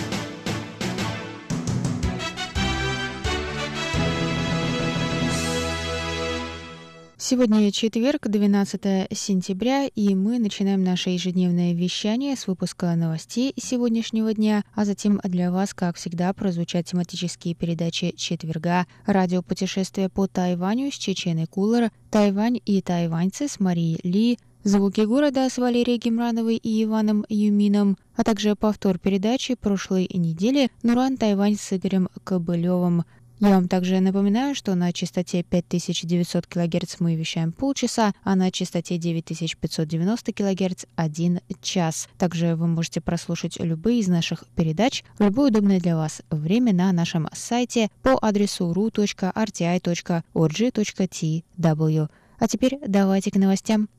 Сегодня 7.23 7.71
четверг, 7.71 8.27
12 8.27 8.81
сентября, 9.15 9.85
и 9.85 10.15
мы 10.15 10.39
начинаем 10.39 10.83
наше 10.83 11.11
ежедневное 11.11 11.71
вещание 11.73 12.35
с 12.35 12.47
выпуска 12.47 12.95
новостей 12.95 13.53
сегодняшнего 13.61 14.33
дня, 14.33 14.63
а 14.73 14.85
затем 14.85 15.21
для 15.23 15.51
вас, 15.51 15.75
как 15.75 15.97
всегда, 15.97 16.33
прозвучат 16.33 16.87
тематические 16.87 17.53
передачи 17.53 18.15
четверга, 18.17 18.87
радиопутешествие 19.05 20.09
по 20.09 20.25
Тайваню 20.25 20.91
с 20.91 20.95
Чеченой 20.95 21.45
Кулер, 21.45 21.91
Тайвань 22.09 22.59
и 22.65 22.81
тайваньцы 22.81 23.47
с 23.47 23.59
Марией 23.59 23.99
Ли, 24.01 24.39
Звуки 24.63 25.01
города 25.01 25.49
с 25.49 25.57
Валерией 25.57 25.97
Гемрановой 25.97 26.55
и 26.55 26.83
Иваном 26.83 27.25
Юмином, 27.29 27.97
а 28.15 28.23
также 28.23 28.55
повтор 28.55 28.99
передачи 28.99 29.55
прошлой 29.55 30.07
недели 30.13 30.69
Нуран 30.83 31.17
Тайвань 31.17 31.55
с 31.55 31.73
Игорем 31.73 32.09
Кобылевым. 32.23 33.03
Я 33.41 33.55
вам 33.55 33.67
также 33.67 33.99
напоминаю, 34.01 34.53
что 34.53 34.75
на 34.75 34.93
частоте 34.93 35.41
5900 35.41 36.45
кГц 36.45 36.97
мы 36.99 37.15
вещаем 37.15 37.51
полчаса, 37.51 38.13
а 38.23 38.35
на 38.35 38.51
частоте 38.51 38.99
9590 38.99 40.31
кГц– 40.31 40.85
один 40.95 41.39
час. 41.59 42.07
Также 42.19 42.55
вы 42.55 42.67
можете 42.67 43.01
прослушать 43.01 43.59
любые 43.59 44.01
из 44.01 44.07
наших 44.09 44.45
передач 44.55 45.03
в 45.17 45.23
любое 45.23 45.49
удобное 45.49 45.79
для 45.79 45.95
вас 45.97 46.21
время 46.29 46.71
на 46.71 46.91
нашем 46.91 47.29
сайте 47.33 47.89
по 48.03 48.15
адресу 48.21 48.71
ru.rti.org.tw. 48.71 49.29
А 52.37 52.47
теперь 52.47 52.79
давайте 52.87 53.31
к 53.31 53.35
новостям. 53.37 53.89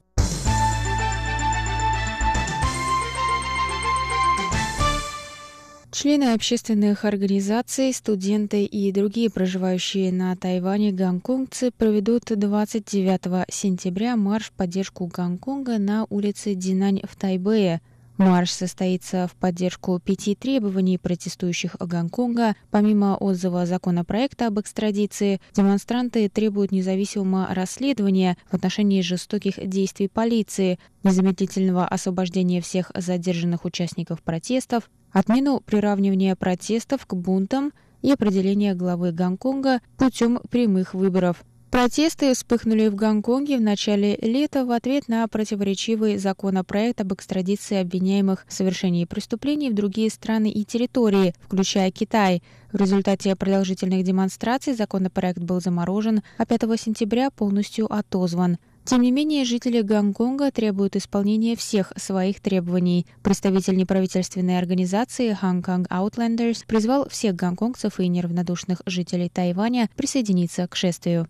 Члены 5.92 6.32
общественных 6.32 7.04
организаций, 7.04 7.92
студенты 7.92 8.64
и 8.64 8.90
другие 8.92 9.28
проживающие 9.28 10.10
на 10.10 10.34
Тайване 10.36 10.90
гонконгцы 10.90 11.70
проведут 11.70 12.22
29 12.24 13.44
сентября 13.52 14.16
марш 14.16 14.46
в 14.46 14.52
поддержку 14.52 15.06
Гонконга 15.06 15.76
на 15.76 16.06
улице 16.08 16.54
Динань 16.54 17.02
в 17.06 17.14
Тайбэе– 17.14 17.82
Марш 18.22 18.52
состоится 18.52 19.26
в 19.26 19.34
поддержку 19.34 19.98
пяти 19.98 20.34
требований 20.34 20.98
протестующих 20.98 21.76
Гонконга. 21.78 22.54
Помимо 22.70 23.16
отзыва 23.16 23.66
законопроекта 23.66 24.46
об 24.46 24.60
экстрадиции, 24.60 25.40
демонстранты 25.52 26.28
требуют 26.28 26.72
независимого 26.72 27.48
расследования 27.52 28.36
в 28.50 28.54
отношении 28.54 29.00
жестоких 29.02 29.54
действий 29.68 30.08
полиции, 30.08 30.78
незамедлительного 31.02 31.86
освобождения 31.86 32.60
всех 32.60 32.90
задержанных 32.94 33.64
участников 33.64 34.22
протестов, 34.22 34.90
отмену 35.10 35.60
приравнивания 35.60 36.36
протестов 36.36 37.06
к 37.06 37.14
бунтам 37.14 37.72
и 38.02 38.10
определения 38.10 38.74
главы 38.74 39.12
Гонконга 39.12 39.80
путем 39.96 40.40
прямых 40.50 40.94
выборов– 40.94 41.44
Протесты 41.72 42.34
вспыхнули 42.34 42.88
в 42.88 42.94
Гонконге 42.94 43.56
в 43.56 43.62
начале 43.62 44.16
лета 44.16 44.66
в 44.66 44.72
ответ 44.72 45.08
на 45.08 45.26
противоречивый 45.26 46.18
законопроект 46.18 47.00
об 47.00 47.14
экстрадиции 47.14 47.78
обвиняемых 47.78 48.44
в 48.46 48.52
совершении 48.52 49.06
преступлений 49.06 49.70
в 49.70 49.74
другие 49.74 50.10
страны 50.10 50.50
и 50.50 50.66
территории, 50.66 51.32
включая 51.40 51.90
Китай. 51.90 52.42
В 52.72 52.76
результате 52.76 53.34
продолжительных 53.36 54.04
демонстраций 54.04 54.74
законопроект 54.74 55.38
был 55.38 55.62
заморожен, 55.62 56.20
а 56.36 56.44
5 56.44 56.78
сентября 56.78 57.30
полностью 57.30 57.90
отозван. 57.90 58.58
Тем 58.84 59.00
не 59.00 59.10
менее, 59.10 59.46
жители 59.46 59.80
Гонконга 59.80 60.50
требуют 60.50 60.94
исполнения 60.94 61.56
всех 61.56 61.94
своих 61.96 62.42
требований. 62.42 63.06
Представитель 63.22 63.78
неправительственной 63.78 64.58
организации 64.58 65.34
Hong 65.40 65.64
Kong 65.64 65.88
Outlanders 65.88 66.66
призвал 66.66 67.08
всех 67.08 67.34
гонконгцев 67.34 67.98
и 67.98 68.08
неравнодушных 68.08 68.82
жителей 68.84 69.30
Тайваня 69.30 69.88
присоединиться 69.96 70.68
к 70.68 70.76
шествию. 70.76 71.28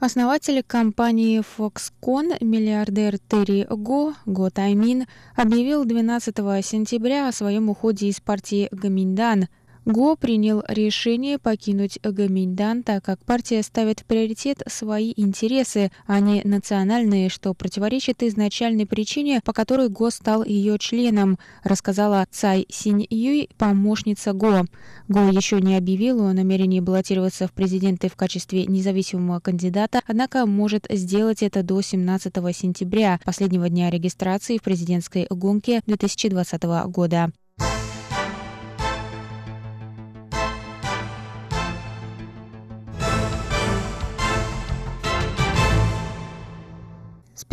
Основатель 0.00 0.62
компании 0.62 1.42
Foxconn, 1.42 2.42
миллиардер 2.42 3.18
Терри 3.18 3.66
Го, 3.68 4.14
Го 4.24 4.48
Таймин, 4.48 5.04
объявил 5.36 5.84
12 5.84 6.36
сентября 6.64 7.28
о 7.28 7.32
своем 7.32 7.68
уходе 7.68 8.06
из 8.06 8.18
партии 8.18 8.68
Гаминдан– 8.72 9.48
Го 9.92 10.14
принял 10.14 10.62
решение 10.68 11.38
покинуть 11.38 11.98
Гаминьдан, 12.02 12.84
так 12.84 13.04
как 13.04 13.24
партия 13.24 13.60
ставит 13.62 14.00
в 14.00 14.04
приоритет 14.04 14.62
свои 14.68 15.12
интересы, 15.16 15.90
а 16.06 16.20
не 16.20 16.42
национальные, 16.44 17.28
что 17.28 17.54
противоречит 17.54 18.22
изначальной 18.22 18.86
причине, 18.86 19.40
по 19.44 19.52
которой 19.52 19.88
Го 19.88 20.10
стал 20.10 20.44
ее 20.44 20.78
членом, 20.78 21.38
рассказала 21.64 22.24
Цай 22.30 22.66
Синь 22.68 23.04
Юй, 23.10 23.50
помощница 23.58 24.32
Го. 24.32 24.66
Го 25.08 25.20
еще 25.28 25.60
не 25.60 25.76
объявил 25.76 26.24
о 26.24 26.32
намерении 26.32 26.78
баллотироваться 26.78 27.48
в 27.48 27.52
президенты 27.52 28.08
в 28.08 28.14
качестве 28.14 28.66
независимого 28.66 29.40
кандидата, 29.40 30.02
однако 30.06 30.46
может 30.46 30.86
сделать 30.88 31.42
это 31.42 31.64
до 31.64 31.80
17 31.80 32.32
сентября, 32.54 33.18
последнего 33.24 33.68
дня 33.68 33.90
регистрации 33.90 34.58
в 34.58 34.62
президентской 34.62 35.26
гонке 35.30 35.82
2020 35.86 36.62
года. 36.86 37.32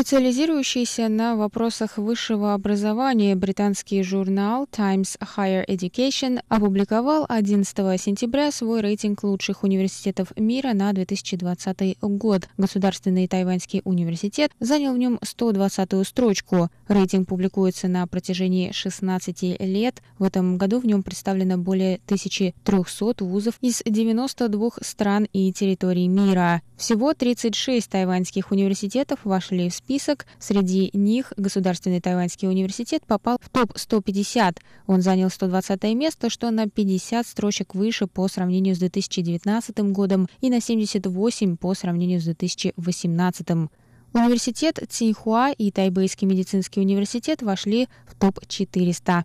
Специализирующийся 0.07 1.09
на 1.09 1.35
вопросах 1.35 1.97
высшего 1.97 2.53
образования 2.53 3.35
британский 3.35 4.03
журнал 4.03 4.65
Times 4.71 5.17
Higher 5.19 5.67
Education 5.67 6.39
опубликовал 6.47 7.25
11 7.27 7.75
сентября 8.01 8.53
свой 8.53 8.79
рейтинг 8.79 9.25
лучших 9.25 9.63
университетов 9.65 10.31
мира 10.37 10.71
на 10.71 10.93
2020 10.93 11.97
год. 11.99 12.47
Государственный 12.55 13.27
тайваньский 13.27 13.81
университет 13.83 14.51
занял 14.61 14.93
в 14.93 14.97
нем 14.97 15.19
120-ю 15.21 16.05
строчку. 16.05 16.69
Рейтинг 16.87 17.27
публикуется 17.27 17.87
на 17.87 18.07
протяжении 18.07 18.71
16 18.71 19.59
лет. 19.59 20.01
В 20.19 20.23
этом 20.23 20.57
году 20.57 20.79
в 20.79 20.85
нем 20.85 21.03
представлено 21.03 21.57
более 21.57 21.95
1300 22.05 23.25
вузов 23.25 23.55
из 23.61 23.81
92 23.85 24.69
стран 24.81 25.27
и 25.33 25.51
территорий 25.51 26.07
мира. 26.07 26.61
Всего 26.77 27.13
36 27.13 27.89
тайваньских 27.89 28.51
университетов 28.51 29.19
вошли 29.23 29.69
в 29.69 29.73
список. 29.73 30.25
Среди 30.39 30.89
них 30.93 31.33
Государственный 31.35 31.99
тайваньский 31.99 32.47
университет 32.47 33.03
попал 33.05 33.37
в 33.41 33.49
топ-150. 33.49 34.57
Он 34.85 35.01
занял 35.01 35.29
120 35.29 35.83
место, 35.95 36.29
что 36.29 36.51
на 36.51 36.69
50 36.69 37.27
строчек 37.27 37.75
выше 37.75 38.07
по 38.07 38.27
сравнению 38.27 38.75
с 38.75 38.79
2019 38.79 39.79
годом 39.91 40.27
и 40.39 40.49
на 40.49 40.61
78 40.61 41.57
по 41.57 41.73
сравнению 41.73 42.21
с 42.21 42.23
2018. 42.25 43.69
Университет 44.13 44.79
Цинхуа 44.89 45.51
и 45.51 45.71
Тайбэйский 45.71 46.27
медицинский 46.27 46.79
университет 46.79 47.41
вошли 47.41 47.87
в 48.07 48.15
топ-400. 48.15 49.23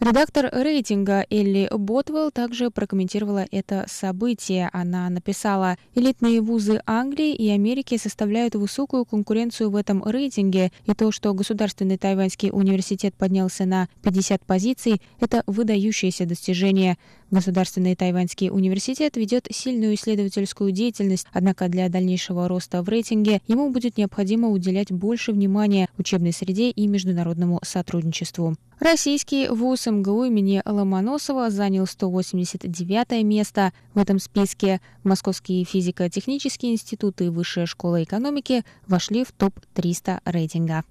Редактор 0.00 0.48
рейтинга 0.50 1.26
Элли 1.28 1.68
Ботвелл 1.70 2.30
также 2.30 2.70
прокомментировала 2.70 3.44
это 3.50 3.84
событие. 3.86 4.70
Она 4.72 5.10
написала, 5.10 5.76
элитные 5.94 6.40
вузы 6.40 6.80
Англии 6.86 7.34
и 7.34 7.50
Америки 7.50 7.98
составляют 7.98 8.54
высокую 8.54 9.04
конкуренцию 9.04 9.68
в 9.68 9.76
этом 9.76 10.02
рейтинге, 10.02 10.72
и 10.86 10.94
то, 10.94 11.12
что 11.12 11.34
Государственный 11.34 11.98
тайваньский 11.98 12.48
университет 12.50 13.14
поднялся 13.14 13.66
на 13.66 13.88
50 14.02 14.42
позиций, 14.46 15.02
это 15.20 15.42
выдающееся 15.46 16.24
достижение. 16.24 16.96
Государственный 17.30 17.94
тайваньский 17.94 18.50
университет 18.50 19.16
ведет 19.16 19.46
сильную 19.50 19.94
исследовательскую 19.94 20.72
деятельность, 20.72 21.26
однако 21.32 21.68
для 21.68 21.88
дальнейшего 21.88 22.48
роста 22.48 22.82
в 22.82 22.88
рейтинге 22.88 23.40
ему 23.46 23.70
будет 23.70 23.98
необходимо 23.98 24.48
уделять 24.48 24.90
больше 24.90 25.32
внимания 25.32 25.88
учебной 25.96 26.32
среде 26.32 26.70
и 26.70 26.86
международному 26.88 27.60
сотрудничеству. 27.62 28.56
Российский 28.80 29.48
вуз 29.48 29.86
МГУ 29.86 30.24
имени 30.24 30.62
Ломоносова 30.64 31.50
занял 31.50 31.86
189 31.86 33.22
место 33.24 33.72
в 33.94 33.98
этом 33.98 34.18
списке. 34.18 34.80
Московский 35.04 35.64
физико-технический 35.64 36.72
институт 36.72 37.20
и 37.20 37.28
Высшая 37.28 37.66
школа 37.66 38.02
экономики 38.02 38.64
вошли 38.86 39.22
в 39.24 39.32
топ-300 39.32 40.20
рейтинга. 40.24 40.84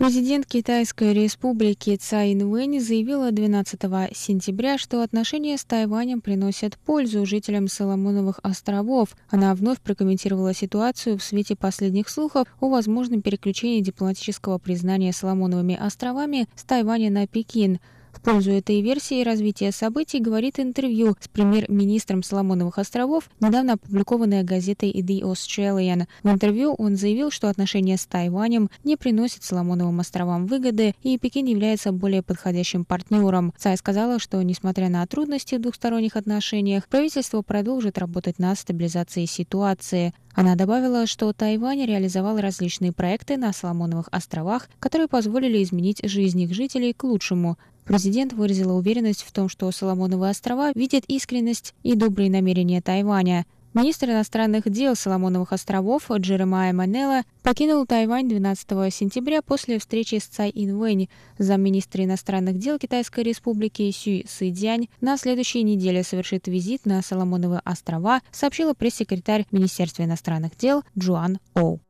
Президент 0.00 0.46
Китайской 0.46 1.12
республики 1.12 1.94
Цай 1.94 2.32
Инвэнь 2.32 2.80
заявила 2.80 3.30
12 3.32 3.82
сентября, 4.16 4.78
что 4.78 5.02
отношения 5.02 5.58
с 5.58 5.64
Тайванем 5.66 6.22
приносят 6.22 6.78
пользу 6.78 7.26
жителям 7.26 7.68
Соломоновых 7.68 8.40
островов. 8.42 9.10
Она 9.28 9.54
вновь 9.54 9.78
прокомментировала 9.82 10.54
ситуацию 10.54 11.18
в 11.18 11.22
свете 11.22 11.54
последних 11.54 12.08
слухов 12.08 12.48
о 12.60 12.70
возможном 12.70 13.20
переключении 13.20 13.82
дипломатического 13.82 14.56
признания 14.56 15.12
Соломоновыми 15.12 15.76
островами 15.78 16.48
с 16.56 16.64
Тайваня 16.64 17.10
на 17.10 17.26
Пекин– 17.26 17.78
в 18.12 18.20
пользу 18.20 18.50
этой 18.52 18.80
версии 18.80 19.22
развития 19.22 19.72
событий 19.72 20.20
говорит 20.20 20.58
интервью 20.58 21.16
с 21.20 21.28
премьер-министром 21.28 22.22
Соломоновых 22.22 22.78
островов, 22.78 23.30
недавно 23.40 23.74
опубликованное 23.74 24.42
газетой 24.42 24.92
The 24.92 25.20
Australian. 25.22 26.06
В 26.22 26.28
интервью 26.28 26.74
он 26.74 26.96
заявил, 26.96 27.30
что 27.30 27.48
отношения 27.48 27.96
с 27.96 28.06
Тайванем 28.06 28.70
не 28.84 28.96
приносят 28.96 29.42
Соломоновым 29.42 30.00
островам 30.00 30.46
выгоды, 30.46 30.94
и 31.02 31.18
Пекин 31.18 31.46
является 31.46 31.92
более 31.92 32.22
подходящим 32.22 32.84
партнером. 32.84 33.52
Цай 33.56 33.76
сказала, 33.76 34.18
что, 34.18 34.42
несмотря 34.42 34.88
на 34.88 35.06
трудности 35.06 35.54
в 35.54 35.60
двухсторонних 35.60 36.16
отношениях, 36.16 36.88
правительство 36.88 37.42
продолжит 37.42 37.98
работать 37.98 38.38
над 38.38 38.58
стабилизацией 38.58 39.26
ситуации. 39.26 40.14
Она 40.34 40.54
добавила, 40.54 41.06
что 41.06 41.32
Тайвань 41.32 41.84
реализовал 41.84 42.38
различные 42.38 42.92
проекты 42.92 43.36
на 43.36 43.52
Соломоновых 43.52 44.08
островах, 44.12 44.68
которые 44.78 45.08
позволили 45.08 45.62
изменить 45.62 46.00
жизнь 46.04 46.40
их 46.40 46.54
жителей 46.54 46.92
к 46.92 47.02
лучшему. 47.02 47.58
Президент 47.84 48.32
выразила 48.32 48.72
уверенность 48.74 49.22
в 49.22 49.32
том, 49.32 49.48
что 49.48 49.70
Соломоновые 49.70 50.30
острова 50.30 50.72
видят 50.74 51.04
искренность 51.08 51.74
и 51.82 51.94
добрые 51.94 52.30
намерения 52.30 52.80
Тайваня. 52.80 53.46
Министр 53.72 54.10
иностранных 54.10 54.68
дел 54.68 54.96
Соломоновых 54.96 55.52
островов 55.52 56.10
Джеремайя 56.10 56.72
Манелла 56.72 57.22
покинул 57.42 57.86
Тайвань 57.86 58.28
12 58.28 58.92
сентября 58.92 59.42
после 59.42 59.78
встречи 59.78 60.18
с 60.18 60.24
Цай 60.24 60.50
Инвэнь. 60.52 61.08
Замминистра 61.38 62.04
иностранных 62.04 62.58
дел 62.58 62.80
Китайской 62.80 63.22
республики 63.22 63.88
Сюй 63.92 64.26
Сыдянь 64.28 64.88
на 65.00 65.16
следующей 65.16 65.62
неделе 65.62 66.02
совершит 66.02 66.48
визит 66.48 66.84
на 66.84 67.00
Соломоновые 67.00 67.60
острова, 67.64 68.22
сообщила 68.32 68.74
пресс-секретарь 68.74 69.46
Министерства 69.52 70.02
иностранных 70.02 70.56
дел 70.56 70.82
Джуан 70.98 71.38
Оу. 71.54 71.80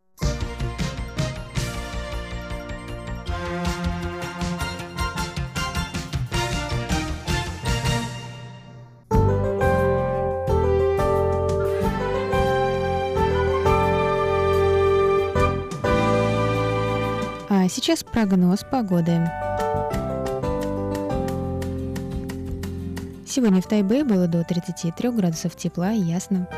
Сейчас 17.70 18.02
прогноз 18.02 18.64
погоды. 18.70 19.20
Сегодня 23.26 23.62
в 23.62 23.66
Тайбе 23.66 24.02
было 24.04 24.26
до 24.26 24.42
33 24.42 25.10
градусов 25.10 25.54
тепла 25.54 25.92
и 25.92 26.00
ясно. 26.00 26.48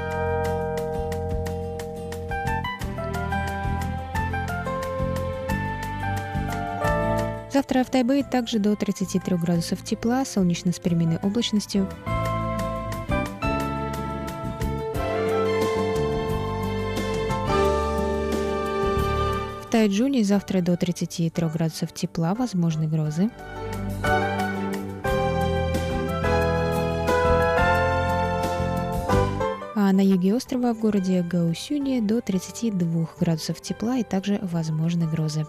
Завтра 7.52 7.84
в 7.84 7.90
Тайбе 7.90 8.24
также 8.24 8.58
до 8.58 8.74
33 8.74 9.36
градусов 9.36 9.84
тепла, 9.84 10.24
солнечно 10.24 10.72
с 10.72 10.78
переменной 10.78 11.18
облачностью. 11.18 11.86
Тайджуне 19.72 20.22
завтра 20.22 20.60
до 20.60 20.76
33 20.76 21.48
градусов 21.48 21.94
тепла, 21.94 22.34
возможны 22.34 22.86
грозы. 22.86 23.30
А 29.74 29.92
на 29.94 30.04
юге 30.04 30.34
острова 30.34 30.74
в 30.74 30.78
городе 30.80 31.22
Гаусюне 31.22 32.02
до 32.02 32.20
32 32.20 33.08
градусов 33.18 33.62
тепла 33.62 33.96
и 33.96 34.02
также 34.02 34.38
возможны 34.42 35.08
грозы. 35.08 35.46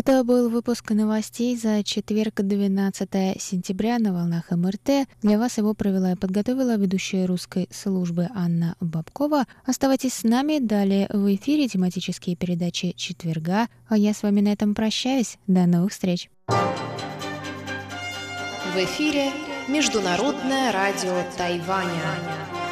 Это 0.00 0.24
был 0.24 0.48
выпуск 0.48 0.92
новостей 0.92 1.54
за 1.58 1.84
четверг, 1.84 2.36
12 2.36 3.38
сентября 3.38 3.98
на 3.98 4.14
волнах 4.14 4.50
МРТ. 4.50 5.06
Для 5.20 5.38
вас 5.38 5.58
его 5.58 5.74
провела 5.74 6.12
и 6.12 6.16
подготовила 6.16 6.78
ведущая 6.78 7.26
русской 7.26 7.68
службы 7.70 8.26
Анна 8.34 8.76
Бабкова. 8.80 9.44
Оставайтесь 9.66 10.14
с 10.14 10.24
нами. 10.24 10.58
Далее 10.58 11.06
в 11.10 11.34
эфире 11.34 11.68
тематические 11.68 12.34
передачи 12.34 12.94
четверга. 12.96 13.68
А 13.90 13.98
я 13.98 14.14
с 14.14 14.22
вами 14.22 14.40
на 14.40 14.48
этом 14.48 14.74
прощаюсь. 14.74 15.36
До 15.46 15.66
новых 15.66 15.92
встреч. 15.92 16.30
В 16.48 16.54
эфире 18.76 19.32
Международное 19.68 20.72
радио 20.72 21.22
Тайваня. 21.36 22.69